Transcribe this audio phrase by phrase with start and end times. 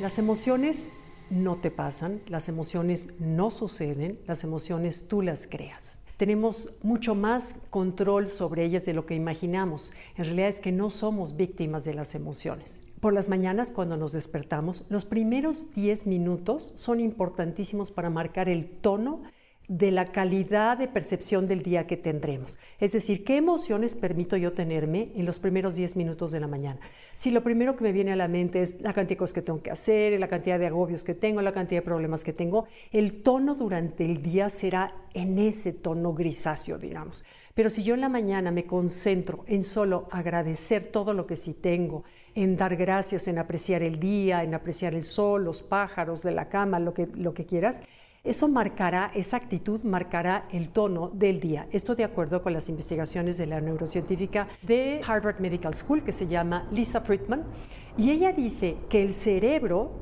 [0.00, 0.88] Las emociones
[1.30, 5.98] no te pasan, las emociones no suceden, las emociones tú las creas.
[6.16, 9.92] Tenemos mucho más control sobre ellas de lo que imaginamos.
[10.16, 12.82] En realidad es que no somos víctimas de las emociones.
[13.00, 18.66] Por las mañanas cuando nos despertamos, los primeros 10 minutos son importantísimos para marcar el
[18.66, 19.22] tono
[19.68, 22.58] de la calidad de percepción del día que tendremos.
[22.80, 26.80] Es decir, qué emociones permito yo tenerme en los primeros 10 minutos de la mañana.
[27.14, 29.42] Si lo primero que me viene a la mente es la cantidad de cosas que
[29.42, 32.66] tengo que hacer, la cantidad de agobios que tengo, la cantidad de problemas que tengo,
[32.92, 37.24] el tono durante el día será en ese tono grisáceo, digamos.
[37.54, 41.54] Pero si yo en la mañana me concentro en solo agradecer todo lo que sí
[41.54, 42.04] tengo,
[42.34, 46.48] en dar gracias, en apreciar el día, en apreciar el sol, los pájaros de la
[46.48, 47.82] cama, lo que, lo que quieras,
[48.24, 51.68] eso marcará, esa actitud marcará el tono del día.
[51.72, 56.26] Esto de acuerdo con las investigaciones de la neurocientífica de Harvard Medical School que se
[56.26, 57.44] llama Lisa Friedman.
[57.98, 59.92] Y ella dice que el cerebro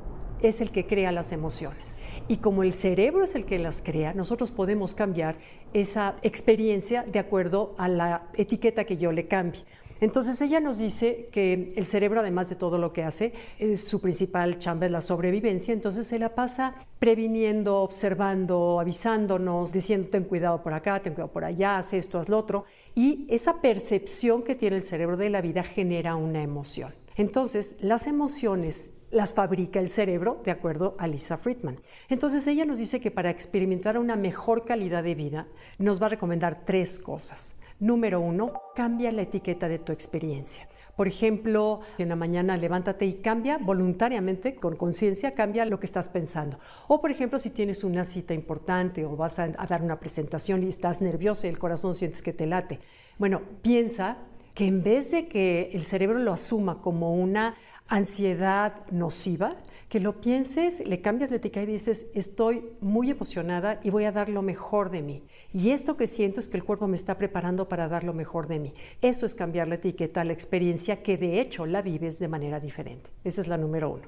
[0.40, 2.04] es el que crea las emociones.
[2.28, 5.36] Y como el cerebro es el que las crea, nosotros podemos cambiar
[5.74, 9.62] esa experiencia de acuerdo a la etiqueta que yo le cambie.
[10.00, 13.32] Entonces ella nos dice que el cerebro, además de todo lo que hace,
[13.76, 20.24] su principal chamba es la sobrevivencia, entonces se la pasa previniendo, observando, avisándonos, diciendo ten
[20.24, 22.64] cuidado por acá, ten cuidado por allá, haz esto, haz lo otro,
[22.96, 26.92] y esa percepción que tiene el cerebro de la vida genera una emoción.
[27.14, 31.78] Entonces, las emociones las fabrica el cerebro, de acuerdo a Lisa Friedman.
[32.08, 35.46] Entonces ella nos dice que para experimentar una mejor calidad de vida
[35.78, 37.54] nos va a recomendar tres cosas.
[37.78, 40.68] Número uno, cambia la etiqueta de tu experiencia.
[40.96, 46.08] Por ejemplo, en la mañana levántate y cambia voluntariamente, con conciencia, cambia lo que estás
[46.08, 46.58] pensando.
[46.86, 50.68] O por ejemplo, si tienes una cita importante o vas a, dar una presentación y
[50.68, 52.80] estás nervioso y el corazón sientes que te late.
[53.18, 54.18] Bueno, piensa
[54.54, 57.56] que en vez de que el cerebro lo asuma como una
[57.88, 59.56] ansiedad nociva,
[59.88, 64.12] que lo pienses, le cambias la etiqueta y dices, estoy muy emocionada y voy a
[64.12, 65.22] dar lo mejor de mí.
[65.52, 68.48] Y esto que siento es que el cuerpo me está preparando para dar lo mejor
[68.48, 68.74] de mí.
[69.02, 73.10] Eso es cambiar la etiqueta la experiencia que de hecho la vives de manera diferente.
[73.22, 74.04] Esa es la número uno.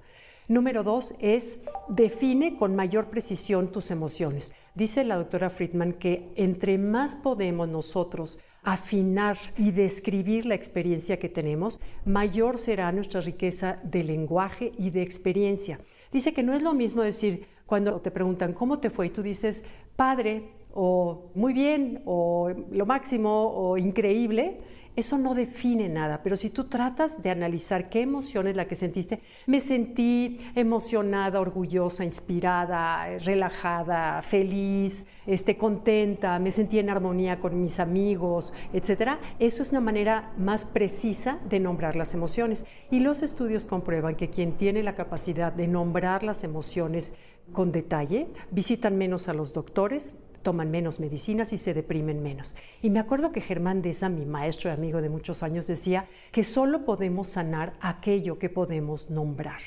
[0.49, 4.55] Número dos es define con mayor precisión tus emociones.
[4.75, 11.29] Dice la doctora Friedman que entre más podemos nosotros afinar y describir la experiencia que
[11.29, 15.81] tenemos, mayor será nuestra riqueza de lenguaje y de experiencia.
[16.13, 19.23] Dice que no es lo mismo decir cuando te preguntan cómo te fue y tú
[19.23, 19.65] dices
[19.97, 24.59] padre o muy bien o lo máximo o increíble,
[24.97, 28.77] eso no define nada, pero si tú tratas de analizar qué emoción es la que
[28.77, 37.61] sentiste, me sentí emocionada, orgullosa, inspirada, relajada, feliz, este, contenta, me sentí en armonía con
[37.61, 39.19] mis amigos, etcétera.
[39.41, 42.65] Eso es una manera más precisa de nombrar las emociones.
[42.91, 47.15] Y los estudios comprueban que quien tiene la capacidad de nombrar las emociones
[47.53, 52.55] con detalle, visitan menos a los doctores, toman menos medicinas y se deprimen menos.
[52.81, 56.45] Y me acuerdo que Germán Deza, mi maestro y amigo de muchos años, decía que
[56.45, 59.61] solo podemos sanar aquello que podemos nombrar.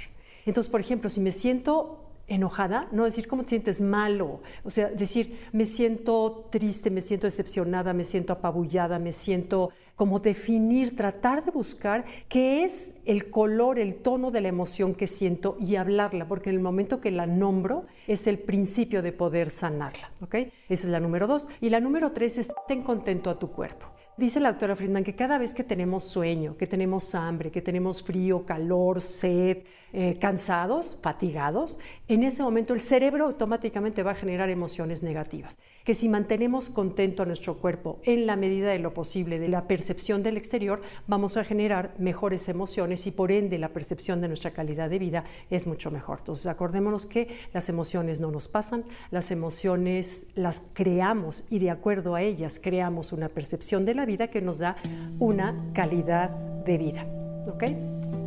[0.46, 4.90] Entonces, por ejemplo, si me siento enojada, no decir cómo te sientes malo, o sea,
[4.90, 11.44] decir me siento triste, me siento decepcionada, me siento apabullada, me siento como definir, tratar
[11.44, 16.28] de buscar qué es el color, el tono de la emoción que siento y hablarla,
[16.28, 20.12] porque en el momento que la nombro es el principio de poder sanarla.
[20.32, 21.50] Esa es la número dos.
[21.62, 23.88] Y la número tres es ten contento a tu cuerpo.
[24.18, 28.02] Dice la doctora Friedman que cada vez que tenemos sueño, que tenemos hambre, que tenemos
[28.02, 29.60] frío, calor, sed,
[29.94, 35.60] eh, cansados, fatigados, en ese momento el cerebro automáticamente va a generar emociones negativas.
[35.86, 39.68] Que si mantenemos contento a nuestro cuerpo en la medida de lo posible de la
[39.68, 44.52] percepción del exterior, vamos a generar mejores emociones y por ende la percepción de nuestra
[44.52, 46.20] calidad de vida es mucho mejor.
[46.20, 52.16] Entonces acordémonos que las emociones no nos pasan, las emociones las creamos y de acuerdo
[52.16, 54.76] a ellas creamos una percepción de la vida que nos da
[55.20, 56.32] una calidad
[56.66, 57.06] de vida.
[57.46, 57.66] ¿Ok?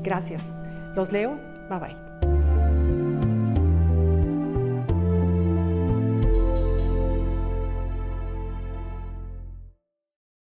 [0.03, 0.57] Gracias.
[0.95, 1.37] Los leo.
[1.69, 2.10] Bye bye.